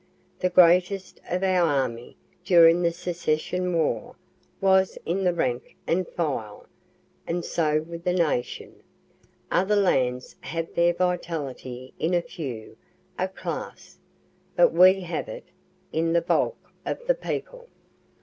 [0.39, 4.15] The greatness of our army during the secession war,
[4.59, 6.65] was in the rank and file,
[7.27, 8.81] and so with the nation.
[9.51, 12.77] Other lands have their vitality in a few,
[13.19, 13.99] a class,
[14.55, 15.45] but we have it
[15.93, 17.67] in the bulk of the people.